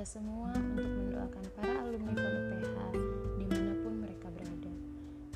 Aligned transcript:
setia 0.00 0.16
semua 0.16 0.48
untuk 0.56 0.88
mendoakan 0.88 1.44
para 1.60 1.76
alumni 1.84 2.16
FON 2.16 2.32
UPH 2.32 2.78
di 3.36 3.44
mana 3.52 3.72
pun 3.84 3.94
mereka 4.00 4.32
berada. 4.32 4.72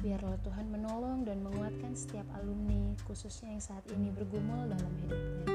Biarlah 0.01 0.41
Tuhan 0.41 0.67
menolong 0.73 1.29
dan 1.29 1.45
menguatkan 1.45 1.93
setiap 1.93 2.25
alumni, 2.41 2.97
khususnya 3.05 3.53
yang 3.53 3.61
saat 3.61 3.85
ini 3.93 4.09
bergumul 4.17 4.65
dalam 4.73 4.93
hidupnya. 5.05 5.53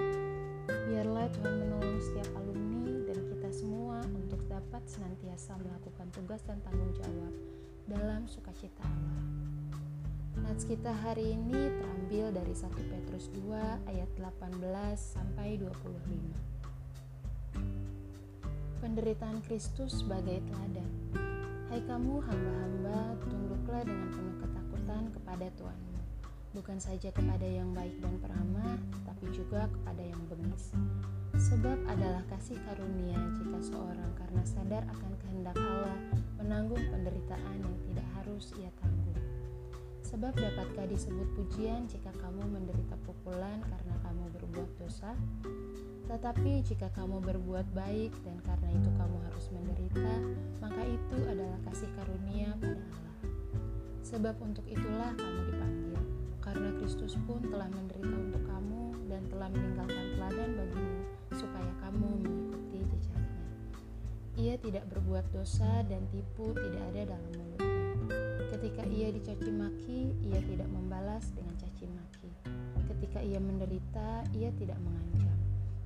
Biarlah 0.69 1.25
Tuhan 1.25 1.53
menolong 1.57 1.97
setiap 2.05 2.29
alumni 2.37 2.85
dan 3.09 3.17
kita 3.33 3.49
semua 3.49 3.97
untuk 4.13 4.45
dapat 4.45 4.85
senantiasa 4.85 5.57
melakukan 5.57 6.05
tugas 6.13 6.45
dan 6.45 6.61
tanggung 6.61 6.93
jawab 6.93 7.33
dalam 7.89 8.29
sukacita 8.29 8.85
Allah. 8.85 9.25
Nats 10.37 10.69
kita 10.69 10.93
hari 10.93 11.33
ini 11.33 11.57
terambil 11.81 12.29
dari 12.29 12.53
1 12.53 12.77
Petrus 12.77 13.25
2 13.33 13.89
ayat 13.89 14.09
18 14.21 14.61
sampai 14.93 15.57
25. 15.57 16.48
Penderitaan 18.79 19.43
Kristus 19.43 19.99
sebagai 19.99 20.39
teladan. 20.47 20.87
Hai 21.67 21.83
kamu 21.83 22.23
hamba-hamba, 22.23 23.19
tunduklah 23.27 23.83
dengan 23.83 24.07
penuh 24.07 24.35
ketakutan 24.39 25.03
kepada 25.11 25.47
Tuhanmu. 25.59 25.99
Bukan 26.55 26.79
saja 26.79 27.11
kepada 27.11 27.43
yang 27.43 27.75
baik 27.75 27.99
dan 27.99 28.15
peramah, 28.23 28.79
tetapi 28.95 29.35
juga 29.35 29.67
kepada 29.67 29.99
yang 29.99 30.23
bengis. 30.31 30.71
Sebab 31.35 31.75
adalah 31.91 32.23
kasih 32.31 32.55
karunia 32.63 33.19
jika 33.35 33.59
seorang 33.59 34.11
karena 34.15 34.43
sadar 34.47 34.87
akan 34.87 35.11
kehendak 35.27 35.59
Allah 35.59 35.99
menanggung 36.39 36.83
penderitaan 36.87 37.59
yang 37.59 37.75
tidak 37.83 38.07
harus 38.15 38.55
ia 38.55 38.71
tanggung 38.79 38.99
Sebab 40.09 40.33
dapatkah 40.33 40.89
disebut 40.89 41.37
pujian 41.37 41.85
jika 41.85 42.09
kamu 42.17 42.41
menderita 42.49 42.97
pukulan 43.05 43.61
karena 43.61 43.95
kamu 44.01 44.25
berbuat 44.41 44.71
dosa? 44.81 45.13
Tetapi 46.09 46.65
jika 46.65 46.89
kamu 46.97 47.21
berbuat 47.21 47.69
baik 47.77 48.09
dan 48.25 48.41
karena 48.41 48.69
itu 48.73 48.89
kamu 48.97 49.17
harus 49.29 49.45
menderita, 49.53 50.13
maka 50.57 50.81
itu 50.81 51.17
adalah 51.29 51.59
kasih 51.69 51.89
karunia 51.93 52.49
pada 52.57 52.81
Allah. 52.81 53.15
Sebab 54.01 54.35
untuk 54.41 54.65
itulah 54.65 55.13
kamu 55.13 55.39
dipanggil, 55.53 56.01
karena 56.41 56.69
Kristus 56.81 57.13
pun 57.29 57.45
telah 57.45 57.69
menderita 57.69 58.15
untuk 58.25 58.41
kamu 58.41 58.83
dan 59.05 59.21
telah 59.29 59.47
meninggalkan 59.53 60.05
teladan 60.17 60.49
bagimu, 60.57 60.99
supaya 61.37 61.71
kamu 61.77 62.09
mengikuti 62.25 62.79
jejaknya. 62.89 63.45
Ia 64.33 64.55
tidak 64.57 64.89
berbuat 64.89 65.29
dosa 65.29 65.85
dan 65.85 66.09
tipu 66.09 66.57
tidak 66.57 66.83
ada 66.89 67.13
dalam 67.13 67.29
mulutnya 67.37 67.69
Ketika 68.49 68.81
ia 68.89 69.13
dicaci 69.13 69.51
maki, 69.53 70.17
ia 70.25 70.41
tidak 70.41 70.65
membalas 70.73 71.29
dengan 71.37 71.53
caci 71.61 71.85
maki. 71.85 72.29
Ketika 72.89 73.21
ia 73.21 73.37
menderita, 73.37 74.25
ia 74.33 74.49
tidak 74.57 74.81
mengancam, 74.81 75.37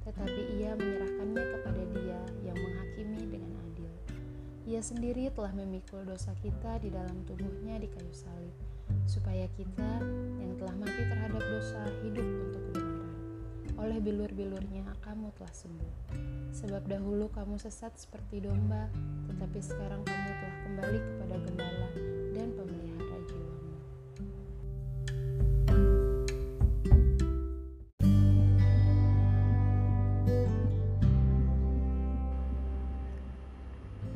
tetapi 0.03 0.41
ia 0.59 0.75
menyerahkannya 0.75 1.43
kepada 1.57 1.81
Dia 1.95 2.19
yang 2.43 2.57
menghakimi 2.59 3.21
dengan 3.27 3.51
adil. 3.71 3.91
Ia 4.67 4.81
sendiri 4.83 5.31
telah 5.31 5.51
memikul 5.55 6.03
dosa 6.07 6.35
kita 6.43 6.79
di 6.83 6.91
dalam 6.91 7.23
tubuhnya 7.27 7.79
di 7.79 7.87
kayu 7.91 8.13
salib, 8.15 8.55
supaya 9.07 9.47
kita 9.55 9.91
yang 10.39 10.55
telah 10.59 10.75
mati 10.75 11.01
terhadap 11.07 11.43
dosa 11.43 11.81
hidup 12.03 12.27
untuk 12.27 12.61
kebenaran. 12.71 13.15
Oleh 13.79 13.99
bilur-bilurnya 13.99 14.87
kamu 15.03 15.31
telah 15.35 15.53
sembuh. 15.55 15.93
Sebab 16.53 16.85
dahulu 16.85 17.27
kamu 17.33 17.57
sesat 17.59 17.97
seperti 17.97 18.45
domba, 18.45 18.87
tetapi 19.27 19.59
sekarang 19.59 20.01
kamu 20.05 20.29
telah 20.39 20.57
kembali 20.63 20.99
kepada 21.01 21.35
gembala 21.43 21.89
dan 22.31 22.47
pemelihara 22.53 23.17
jiwamu. 23.27 23.62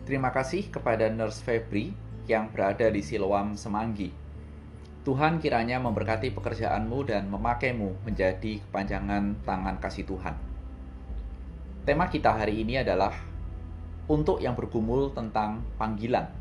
Terima 0.08 0.32
kasih 0.32 0.72
kepada 0.72 1.12
Nurse 1.12 1.44
Febri 1.44 1.92
yang 2.32 2.48
berada 2.48 2.88
di 2.88 3.04
Siloam 3.04 3.60
Semanggi. 3.60 4.08
Tuhan 5.04 5.44
kiranya 5.44 5.84
memberkati 5.84 6.32
pekerjaanmu 6.32 7.12
dan 7.12 7.28
memakaimu 7.28 8.08
menjadi 8.08 8.64
kepanjangan 8.64 9.36
tangan 9.44 9.76
kasih 9.84 10.08
Tuhan. 10.08 10.32
Tema 11.84 12.08
kita 12.08 12.40
hari 12.40 12.64
ini 12.64 12.80
adalah 12.80 13.12
untuk 14.08 14.40
yang 14.40 14.56
bergumul 14.56 15.12
tentang 15.12 15.60
panggilan 15.76 16.32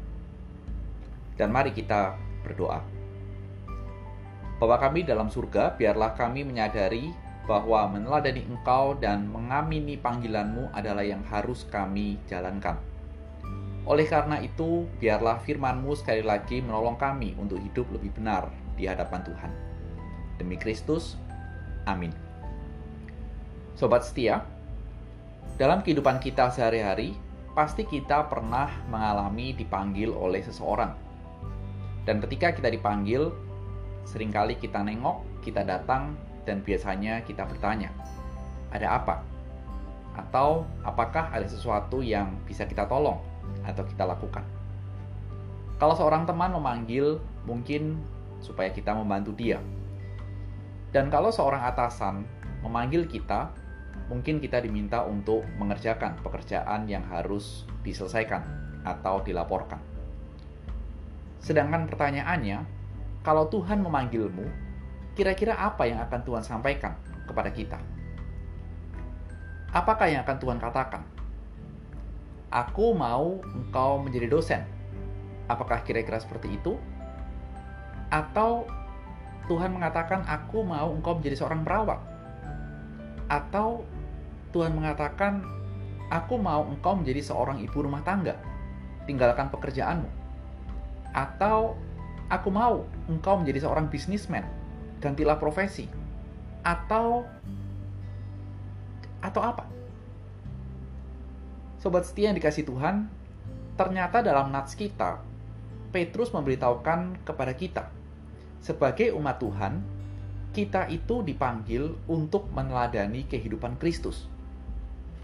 dan 1.34 1.50
mari 1.50 1.74
kita 1.74 2.14
berdoa. 2.46 2.86
Bapa 4.62 4.78
kami 4.78 5.02
dalam 5.02 5.26
surga, 5.26 5.74
biarlah 5.74 6.14
kami 6.14 6.46
menyadari 6.46 7.10
bahwa 7.50 7.90
meneladani 7.90 8.46
Engkau 8.46 8.94
dan 8.94 9.26
mengamini 9.26 9.98
panggilanmu 9.98 10.70
adalah 10.70 11.02
yang 11.02 11.26
harus 11.26 11.66
kami 11.66 12.14
jalankan. 12.30 12.94
Oleh 13.86 14.06
karena 14.10 14.42
itu, 14.42 14.84
biarlah 14.98 15.38
firman-Mu 15.46 15.94
sekali 15.94 16.26
lagi 16.26 16.58
menolong 16.58 16.98
kami 16.98 17.38
untuk 17.38 17.62
hidup 17.62 17.86
lebih 17.94 18.10
benar 18.18 18.50
di 18.74 18.90
hadapan 18.90 19.22
Tuhan. 19.22 19.52
Demi 20.42 20.58
Kristus, 20.58 21.14
amin. 21.86 22.10
Sobat 23.78 24.02
setia, 24.02 24.42
dalam 25.54 25.86
kehidupan 25.86 26.18
kita 26.18 26.50
sehari-hari, 26.50 27.14
pasti 27.54 27.86
kita 27.86 28.26
pernah 28.26 28.68
mengalami 28.90 29.54
dipanggil 29.54 30.10
oleh 30.12 30.42
seseorang 30.42 31.06
dan 32.06 32.22
ketika 32.22 32.54
kita 32.54 32.70
dipanggil, 32.70 33.34
sering 34.06 34.30
kali 34.30 34.54
kita 34.54 34.78
nengok, 34.86 35.26
kita 35.42 35.66
datang, 35.66 36.14
dan 36.46 36.62
biasanya 36.62 37.26
kita 37.26 37.42
bertanya, 37.42 37.90
ada 38.70 39.02
apa? 39.02 39.26
Atau 40.14 40.64
apakah 40.86 41.34
ada 41.34 41.44
sesuatu 41.50 42.00
yang 42.00 42.30
bisa 42.46 42.62
kita 42.64 42.86
tolong 42.86 43.18
atau 43.64 43.82
kita 43.86 44.04
lakukan? 44.06 44.44
Kalau 45.76 45.92
seorang 45.92 46.24
teman 46.24 46.56
memanggil, 46.56 47.20
mungkin 47.44 48.00
supaya 48.40 48.72
kita 48.72 48.96
membantu 48.96 49.36
dia. 49.36 49.60
Dan 50.92 51.12
kalau 51.12 51.28
seorang 51.28 51.60
atasan 51.68 52.24
memanggil 52.64 53.04
kita, 53.04 53.52
mungkin 54.08 54.40
kita 54.40 54.62
diminta 54.62 55.04
untuk 55.04 55.44
mengerjakan 55.60 56.16
pekerjaan 56.24 56.88
yang 56.88 57.04
harus 57.10 57.68
diselesaikan 57.84 58.40
atau 58.86 59.20
dilaporkan. 59.20 59.82
Sedangkan 61.42 61.86
pertanyaannya, 61.90 62.64
kalau 63.26 63.50
Tuhan 63.50 63.82
memanggilmu, 63.82 64.46
kira-kira 65.18 65.58
apa 65.58 65.84
yang 65.84 65.98
akan 66.02 66.20
Tuhan 66.22 66.44
sampaikan 66.46 66.94
kepada 67.26 67.50
kita? 67.50 67.78
Apakah 69.74 70.06
yang 70.08 70.22
akan 70.24 70.38
Tuhan 70.38 70.58
katakan? 70.62 71.02
Aku 72.50 72.94
mau 72.94 73.42
engkau 73.42 73.98
menjadi 73.98 74.30
dosen. 74.30 74.62
Apakah 75.50 75.82
kira-kira 75.82 76.18
seperti 76.18 76.58
itu? 76.58 76.78
Atau 78.10 78.66
Tuhan 79.46 79.74
mengatakan, 79.74 80.26
"Aku 80.26 80.62
mau 80.66 80.90
engkau 80.90 81.18
menjadi 81.18 81.42
seorang 81.42 81.62
perawat." 81.62 82.02
Atau 83.26 83.86
Tuhan 84.54 84.74
mengatakan, 84.74 85.42
"Aku 86.10 86.38
mau 86.38 86.66
engkau 86.66 86.98
menjadi 86.98 87.22
seorang 87.22 87.62
ibu 87.62 87.78
rumah 87.82 88.02
tangga." 88.02 88.38
Tinggalkan 89.06 89.50
pekerjaanmu 89.54 90.26
atau 91.16 91.72
aku 92.28 92.52
mau 92.52 92.84
engkau 93.08 93.40
menjadi 93.40 93.64
seorang 93.64 93.88
bisnismen, 93.88 94.44
gantilah 95.00 95.40
profesi. 95.40 95.88
Atau 96.60 97.24
atau 99.24 99.40
apa? 99.40 99.64
Sobat 101.86 102.02
setia 102.02 102.34
yang 102.34 102.38
dikasih 102.42 102.66
Tuhan, 102.66 103.06
ternyata 103.78 104.18
dalam 104.18 104.50
nats 104.50 104.74
kita, 104.74 105.22
Petrus 105.94 106.34
memberitahukan 106.34 107.22
kepada 107.22 107.54
kita, 107.54 107.94
sebagai 108.58 109.14
umat 109.14 109.38
Tuhan, 109.38 109.86
kita 110.50 110.90
itu 110.90 111.22
dipanggil 111.22 111.94
untuk 112.10 112.50
meneladani 112.50 113.22
kehidupan 113.30 113.78
Kristus. 113.78 114.26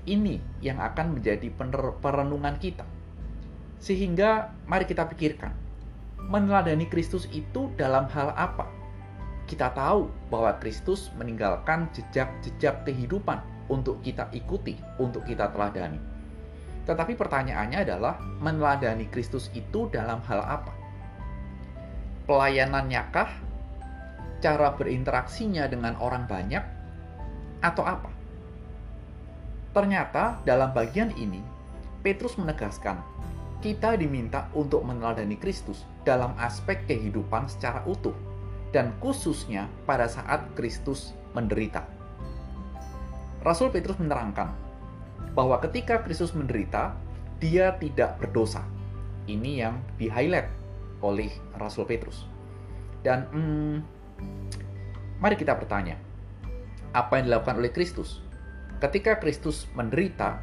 Ini 0.06 0.38
yang 0.62 0.78
akan 0.78 1.18
menjadi 1.18 1.50
perenungan 1.98 2.54
kita. 2.62 2.86
Sehingga 3.82 4.54
mari 4.62 4.86
kita 4.86 5.10
pikirkan, 5.10 5.50
meneladani 6.30 6.86
Kristus 6.86 7.26
itu 7.34 7.74
dalam 7.74 8.06
hal 8.14 8.38
apa? 8.38 8.70
Kita 9.50 9.74
tahu 9.74 10.06
bahwa 10.30 10.54
Kristus 10.62 11.10
meninggalkan 11.18 11.90
jejak-jejak 11.90 12.86
kehidupan 12.86 13.42
untuk 13.66 13.98
kita 14.06 14.30
ikuti, 14.30 14.78
untuk 15.02 15.26
kita 15.26 15.50
teladani. 15.50 16.21
Tetapi 16.82 17.14
pertanyaannya 17.14 17.78
adalah, 17.86 18.18
meneladani 18.42 19.06
Kristus 19.06 19.48
itu 19.54 19.86
dalam 19.90 20.18
hal 20.26 20.42
apa? 20.42 20.72
Pelayanannya 22.26 23.02
kah? 23.14 23.30
Cara 24.42 24.74
berinteraksinya 24.74 25.70
dengan 25.70 25.94
orang 26.02 26.26
banyak? 26.26 26.64
Atau 27.62 27.86
apa? 27.86 28.10
Ternyata 29.72 30.42
dalam 30.42 30.74
bagian 30.74 31.14
ini, 31.14 31.38
Petrus 32.02 32.34
menegaskan 32.34 32.98
kita 33.62 33.94
diminta 33.94 34.50
untuk 34.58 34.82
meneladani 34.82 35.38
Kristus 35.38 35.86
dalam 36.02 36.34
aspek 36.34 36.82
kehidupan 36.90 37.46
secara 37.46 37.86
utuh, 37.86 38.12
dan 38.74 38.90
khususnya 38.98 39.70
pada 39.86 40.10
saat 40.10 40.42
Kristus 40.58 41.14
menderita. 41.30 41.86
Rasul 43.46 43.70
Petrus 43.70 44.02
menerangkan 44.02 44.50
bahwa 45.32 45.56
ketika 45.64 46.04
Kristus 46.04 46.36
menderita, 46.36 46.92
dia 47.40 47.72
tidak 47.80 48.20
berdosa. 48.20 48.62
Ini 49.26 49.66
yang 49.66 49.80
di-highlight 49.96 50.48
oleh 51.02 51.32
Rasul 51.58 51.88
Petrus. 51.88 52.28
Dan 53.02 53.26
hmm, 53.32 53.76
mari 55.18 55.34
kita 55.34 55.58
bertanya, 55.58 55.98
apa 56.94 57.18
yang 57.18 57.32
dilakukan 57.32 57.58
oleh 57.58 57.74
Kristus? 57.74 58.22
Ketika 58.78 59.18
Kristus 59.18 59.66
menderita, 59.74 60.38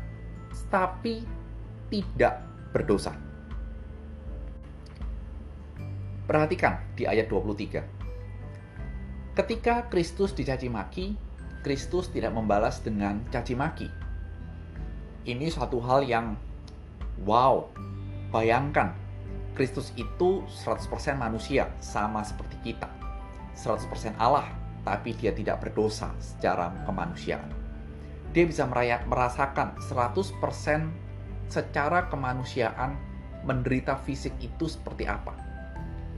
tapi 0.68 1.24
tidak 1.90 2.46
berdosa. 2.72 3.18
Perhatikan 6.30 6.78
di 6.94 7.10
ayat 7.10 7.26
23. 7.26 9.34
Ketika 9.34 9.90
Kristus 9.90 10.36
dicaci 10.36 10.70
maki, 10.70 11.18
Kristus 11.66 12.14
tidak 12.14 12.36
membalas 12.36 12.86
dengan 12.86 13.26
caci 13.34 13.58
maki. 13.58 13.90
Ini 15.28 15.52
suatu 15.52 15.84
hal 15.84 16.08
yang 16.08 16.40
wow. 17.28 17.68
Bayangkan, 18.30 18.94
Kristus 19.58 19.92
itu 20.00 20.46
100% 20.48 20.88
manusia, 21.20 21.68
sama 21.84 22.24
seperti 22.24 22.72
kita. 22.72 22.88
100% 23.58 24.16
Allah, 24.16 24.48
tapi 24.88 25.12
dia 25.18 25.36
tidak 25.36 25.60
berdosa 25.66 26.14
secara 26.24 26.72
kemanusiaan. 26.88 27.50
Dia 28.32 28.46
bisa 28.46 28.70
merayak, 28.70 29.10
merasakan 29.10 29.76
100% 29.82 30.40
secara 31.50 32.08
kemanusiaan 32.08 32.96
menderita 33.44 33.98
fisik 34.06 34.32
itu 34.40 34.70
seperti 34.70 35.10
apa. 35.10 35.34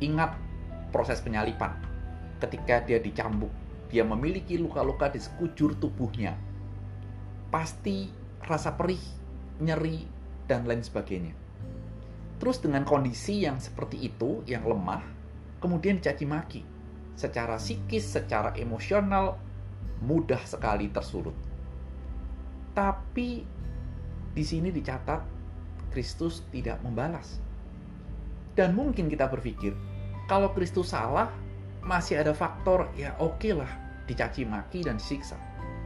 Ingat 0.03 0.35
proses 0.91 1.23
penyalipan. 1.23 1.71
Ketika 2.43 2.83
dia 2.83 2.99
dicambuk, 2.99 3.49
dia 3.87 4.03
memiliki 4.03 4.59
luka-luka 4.59 5.07
di 5.07 5.23
sekujur 5.23 5.79
tubuhnya. 5.79 6.35
Pasti 7.47 8.20
rasa 8.45 8.75
perih, 8.75 9.01
nyeri, 9.61 10.05
dan 10.49 10.67
lain 10.67 10.83
sebagainya. 10.83 11.33
Terus 12.41 12.57
dengan 12.57 12.81
kondisi 12.81 13.45
yang 13.45 13.61
seperti 13.61 14.01
itu, 14.01 14.41
yang 14.49 14.65
lemah, 14.65 15.05
kemudian 15.61 16.01
dicaci 16.01 16.25
maki. 16.25 16.61
Secara 17.13 17.61
psikis, 17.61 18.07
secara 18.09 18.57
emosional, 18.57 19.37
mudah 20.01 20.41
sekali 20.41 20.89
tersulut. 20.89 21.37
Tapi 22.73 23.45
di 24.33 24.43
sini 24.47 24.73
dicatat 24.73 25.21
Kristus 25.93 26.41
tidak 26.49 26.81
membalas. 26.81 27.37
Dan 28.57 28.73
mungkin 28.73 29.05
kita 29.11 29.29
berpikir, 29.29 29.75
kalau 30.25 30.49
Kristus 30.55 30.91
salah, 30.91 31.29
masih 31.81 32.21
ada 32.21 32.31
faktor 32.31 32.93
ya 32.93 33.17
oke 33.17 33.41
okay 33.41 33.53
lah 33.57 33.69
dicaci 34.05 34.45
maki 34.47 34.81
dan 34.81 34.97
disiksa. 34.97 35.37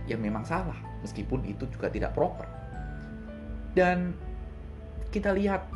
Ya 0.06 0.16
memang 0.16 0.46
salah, 0.46 0.78
meskipun 1.06 1.46
itu 1.46 1.70
juga 1.70 1.94
tidak 1.94 2.18
proper. 2.18 2.50
Dan 3.78 4.18
kita 5.14 5.30
lihat 5.38 5.70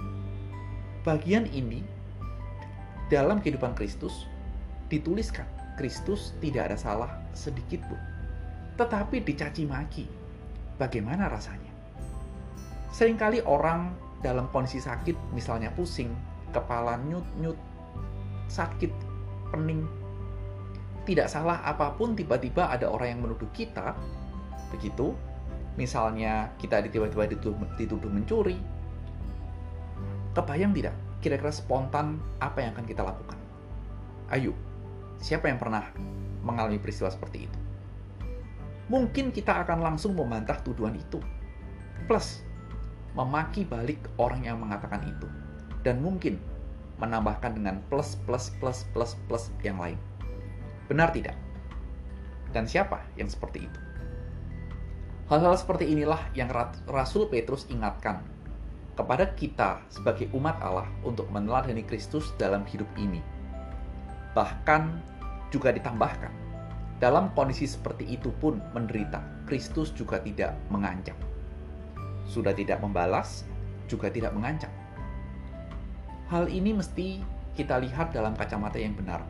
bagian 1.06 1.46
ini 1.54 1.86
dalam 3.14 3.38
kehidupan 3.38 3.78
Kristus 3.78 4.26
dituliskan 4.90 5.46
Kristus 5.80 6.36
tidak 6.44 6.74
ada 6.74 6.78
salah 6.78 7.12
sedikit 7.32 7.80
pun. 7.88 7.96
Tetapi 8.76 9.24
dicaci 9.24 9.64
maki. 9.64 10.06
Bagaimana 10.76 11.32
rasanya? 11.32 11.72
Seringkali 12.92 13.44
orang 13.48 13.96
dalam 14.20 14.52
kondisi 14.52 14.84
sakit, 14.84 15.16
misalnya 15.32 15.72
pusing, 15.72 16.12
kepala 16.52 17.00
nyut-nyut, 17.08 17.56
sakit, 18.52 18.92
pening, 19.52 19.88
tidak 21.08 21.32
salah 21.32 21.64
apa 21.64 21.96
pun 21.96 22.16
tiba-tiba 22.16 22.68
ada 22.68 22.92
orang 22.92 23.16
yang 23.16 23.22
menuduh 23.24 23.48
kita, 23.56 23.96
begitu, 24.70 25.14
misalnya 25.76 26.54
kita 26.62 26.82
tiba-tiba 26.88 27.30
dituduh, 27.30 27.58
dituduh 27.76 28.12
mencuri, 28.12 28.58
kebayang 30.34 30.72
tidak 30.72 30.96
kira-kira 31.20 31.52
spontan 31.52 32.20
apa 32.40 32.64
yang 32.64 32.72
akan 32.76 32.86
kita 32.88 33.04
lakukan? 33.04 33.38
Ayo, 34.32 34.56
siapa 35.20 35.52
yang 35.52 35.60
pernah 35.60 35.84
mengalami 36.46 36.80
peristiwa 36.80 37.12
seperti 37.12 37.50
itu? 37.50 37.60
Mungkin 38.90 39.30
kita 39.30 39.68
akan 39.68 39.86
langsung 39.86 40.18
membantah 40.18 40.58
tuduhan 40.66 40.98
itu. 40.98 41.22
Plus, 42.10 42.42
memaki 43.14 43.68
balik 43.68 44.02
orang 44.18 44.42
yang 44.48 44.58
mengatakan 44.58 45.06
itu. 45.06 45.28
Dan 45.86 46.02
mungkin 46.02 46.42
menambahkan 46.98 47.56
dengan 47.56 47.80
plus, 47.88 48.18
plus, 48.26 48.50
plus, 48.58 48.88
plus, 48.96 49.14
plus 49.30 49.54
yang 49.62 49.78
lain. 49.78 50.00
Benar 50.90 51.14
tidak? 51.14 51.38
Dan 52.50 52.66
siapa 52.66 53.06
yang 53.14 53.30
seperti 53.30 53.70
itu? 53.70 53.80
Hal-hal 55.30 55.54
seperti 55.62 55.86
inilah 55.94 56.18
yang 56.34 56.50
Rasul 56.90 57.30
Petrus 57.30 57.70
ingatkan 57.70 58.26
kepada 58.98 59.30
kita 59.38 59.78
sebagai 59.94 60.26
umat 60.34 60.58
Allah 60.58 60.90
untuk 61.06 61.30
meneladani 61.30 61.86
Kristus 61.86 62.34
dalam 62.42 62.66
hidup 62.66 62.90
ini. 62.98 63.22
Bahkan 64.34 64.82
juga 65.54 65.70
ditambahkan, 65.70 66.34
dalam 66.98 67.30
kondisi 67.38 67.70
seperti 67.70 68.10
itu 68.10 68.34
pun 68.42 68.58
menderita, 68.74 69.22
Kristus 69.46 69.94
juga 69.94 70.18
tidak 70.18 70.58
mengancam. 70.74 71.14
Sudah 72.26 72.58
tidak 72.58 72.82
membalas, 72.82 73.46
juga 73.86 74.10
tidak 74.10 74.34
mengancam. 74.34 74.74
Hal 76.34 76.50
ini 76.50 76.74
mesti 76.74 77.22
kita 77.54 77.78
lihat 77.78 78.18
dalam 78.18 78.34
kacamata 78.34 78.82
yang 78.82 78.98
benar, 78.98 79.22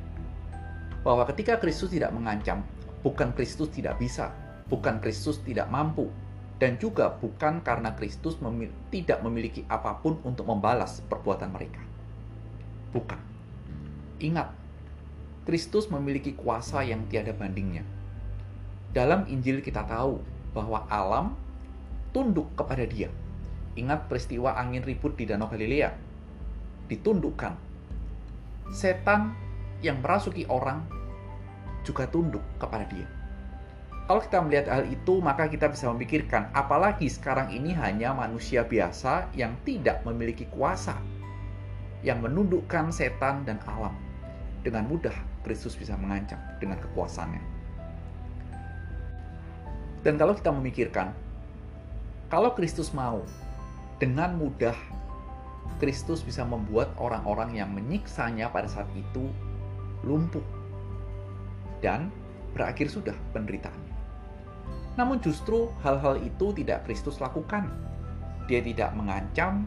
bahwa 1.04 1.28
ketika 1.28 1.60
Kristus 1.60 1.92
tidak 1.92 2.16
mengancam, 2.16 2.63
bukan 3.04 3.36
Kristus 3.36 3.68
tidak 3.75 4.00
bisa, 4.00 4.31
bukan 4.69 5.01
Kristus 5.01 5.42
tidak 5.42 5.68
mampu, 5.68 6.07
dan 6.62 6.77
juga 6.77 7.10
bukan 7.18 7.66
karena 7.66 7.98
Kristus 7.98 8.38
memil 8.39 8.69
tidak 8.94 9.19
memiliki 9.25 9.66
apa 9.68 9.98
pun 10.00 10.21
untuk 10.21 10.45
membalas 10.45 11.01
perbuatan 11.10 11.50
mereka. 11.50 11.81
Bukan. 12.94 13.19
Ingat, 14.19 14.51
Kristus 15.50 15.89
memiliki 15.89 16.38
kuasa 16.38 16.86
yang 16.86 17.10
tiada 17.10 17.33
bandingnya. 17.33 17.81
Dalam 18.94 19.25
Injil 19.30 19.62
kita 19.62 19.86
tahu 19.86 20.21
bahwa 20.54 20.86
alam 20.89 21.33
tunduk 22.12 22.49
kepada 22.57 22.85
dia. 22.85 23.09
Ingat 23.78 24.09
peristiwa 24.09 24.57
angin 24.57 24.81
ribut 24.83 25.16
di 25.16 25.30
Danau 25.30 25.47
Galilea. 25.47 25.94
Ditundukkan. 26.90 27.54
Setan 28.73 29.33
yang 29.80 30.02
merasuki 30.04 30.44
orang 30.49 30.83
juga 31.85 32.09
tunduk 32.09 32.44
kepada 32.59 32.85
dia. 32.90 33.19
Kalau 34.09 34.25
kita 34.25 34.42
melihat 34.42 34.66
hal 34.73 34.89
itu, 34.89 35.21
maka 35.21 35.45
kita 35.45 35.69
bisa 35.69 35.85
memikirkan, 35.94 36.49
apalagi 36.57 37.06
sekarang 37.06 37.54
ini 37.54 37.78
hanya 37.78 38.09
manusia 38.09 38.66
biasa 38.66 39.30
yang 39.37 39.54
tidak 39.61 40.01
memiliki 40.01 40.49
kuasa, 40.49 40.97
yang 42.01 42.18
menundukkan 42.25 42.89
setan 42.89 43.45
dan 43.45 43.61
alam. 43.69 43.94
Dengan 44.66 44.89
mudah, 44.89 45.13
Kristus 45.45 45.78
bisa 45.78 45.94
mengancam 45.94 46.42
dengan 46.57 46.81
kekuasaannya. 46.81 47.44
Dan 50.01 50.18
kalau 50.18 50.33
kita 50.33 50.49
memikirkan, 50.57 51.13
kalau 52.33 52.57
Kristus 52.57 52.89
mau, 52.97 53.21
dengan 54.01 54.33
mudah 54.42 54.73
Kristus 55.78 56.25
bisa 56.25 56.42
membuat 56.42 56.89
orang-orang 56.97 57.61
yang 57.61 57.69
menyiksanya 57.78 58.49
pada 58.49 58.66
saat 58.66 58.89
itu 58.97 59.30
lumpuh 60.01 60.42
dan 61.85 62.09
berakhir 62.57 62.89
sudah 62.89 63.13
penderitaannya. 63.37 63.99
Namun 65.00 65.24
justru 65.24 65.72
hal-hal 65.80 66.20
itu 66.20 66.52
tidak 66.52 66.84
Kristus 66.84 67.24
lakukan. 67.24 67.72
Dia 68.52 68.60
tidak 68.60 68.92
mengancam 69.00 69.64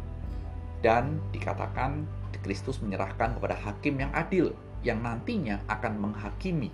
dan 0.84 1.16
dikatakan 1.32 2.04
Kristus 2.44 2.82
menyerahkan 2.84 3.38
kepada 3.38 3.56
hakim 3.56 4.02
yang 4.02 4.12
adil 4.12 4.52
yang 4.84 5.00
nantinya 5.00 5.62
akan 5.72 5.96
menghakimi. 5.96 6.68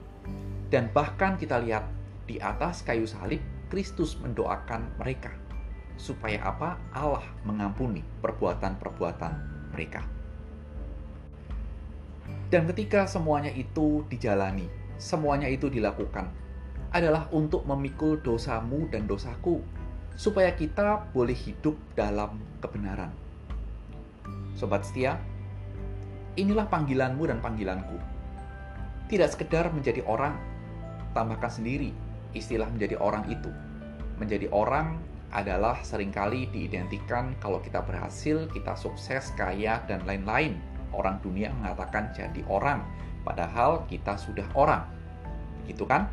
Dan 0.73 0.91
bahkan 0.91 1.39
kita 1.39 1.63
lihat 1.63 1.87
di 2.27 2.41
atas 2.43 2.83
kayu 2.83 3.07
salib 3.07 3.39
Kristus 3.69 4.17
mendoakan 4.19 4.97
mereka 4.99 5.31
supaya 6.01 6.41
apa? 6.43 6.81
Allah 6.97 7.25
mengampuni 7.45 8.01
perbuatan-perbuatan 8.25 9.33
mereka. 9.77 10.03
Dan 12.49 12.65
ketika 12.73 13.05
semuanya 13.05 13.53
itu 13.53 14.05
dijalani, 14.09 14.73
semuanya 14.97 15.53
itu 15.53 15.69
dilakukan, 15.69 16.33
adalah 16.93 17.29
untuk 17.35 17.65
memikul 17.69 18.21
dosamu 18.25 18.89
dan 18.89 19.05
dosaku, 19.05 19.61
supaya 20.17 20.53
kita 20.57 21.09
boleh 21.13 21.37
hidup 21.37 21.77
dalam 21.95 22.41
kebenaran. 22.59 23.13
Sobat 24.59 24.83
setia, 24.83 25.21
inilah 26.35 26.67
panggilanmu 26.67 27.29
dan 27.29 27.39
panggilanku. 27.39 27.99
Tidak 29.09 29.29
sekedar 29.31 29.71
menjadi 29.71 30.05
orang, 30.05 30.37
tambahkan 31.17 31.49
sendiri 31.49 31.95
istilah 32.37 32.69
menjadi 32.69 33.01
orang 33.01 33.25
itu. 33.31 33.49
Menjadi 34.21 34.51
orang 34.53 35.01
adalah 35.33 35.81
sering 35.85 36.13
kali 36.13 36.49
diidentikan 36.51 37.37
kalau 37.41 37.61
kita 37.61 37.85
berhasil, 37.85 38.49
kita 38.53 38.73
sukses, 38.77 39.33
kaya, 39.37 39.85
dan 39.87 40.03
lain-lain 40.09 40.57
orang 40.93 41.21
dunia 41.21 41.53
mengatakan 41.53 42.13
jadi 42.17 42.41
orang, 42.49 42.81
padahal 43.25 43.85
kita 43.91 44.17
sudah 44.17 44.47
orang. 44.57 44.85
Gitu 45.69 45.85
kan? 45.85 46.09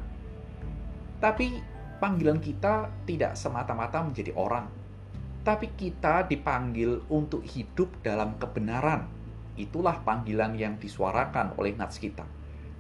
Tapi 1.20 1.60
panggilan 1.98 2.38
kita 2.44 2.92
tidak 3.08 3.40
semata-mata 3.40 4.04
menjadi 4.04 4.36
orang, 4.36 4.68
tapi 5.46 5.72
kita 5.78 6.26
dipanggil 6.26 7.06
untuk 7.08 7.46
hidup 7.46 7.94
dalam 8.02 8.36
kebenaran. 8.42 9.06
Itulah 9.56 10.04
panggilan 10.04 10.58
yang 10.58 10.76
disuarakan 10.82 11.56
oleh 11.56 11.78
nats 11.78 12.02
kita. 12.02 12.26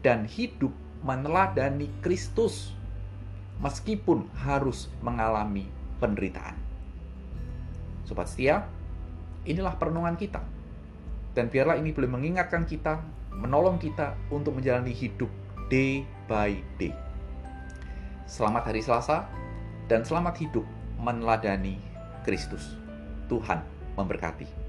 Dan 0.02 0.28
hidup 0.28 0.74
meneladani 1.06 1.90
Kristus 2.02 2.74
meskipun 3.62 4.28
harus 4.44 4.90
mengalami 5.00 5.70
penderitaan. 6.02 6.58
Sobat 8.04 8.28
setia, 8.30 8.66
inilah 9.46 9.78
perenungan 9.78 10.18
kita. 10.20 10.42
Dan 11.38 11.48
biarlah 11.54 11.78
ini 11.78 11.94
boleh 11.94 12.10
mengingatkan 12.10 12.66
kita, 12.66 13.02
menolong 13.34 13.78
kita 13.78 14.18
untuk 14.34 14.58
menjalani 14.58 14.92
hidup 14.92 15.30
day 15.70 16.04
by 16.26 16.58
day. 16.82 17.05
Selamat 18.26 18.74
hari 18.74 18.82
Selasa 18.82 19.30
dan 19.86 20.02
selamat 20.02 20.42
hidup 20.42 20.66
meneladani 20.98 21.78
Kristus. 22.26 22.74
Tuhan 23.30 23.62
memberkati. 23.94 24.65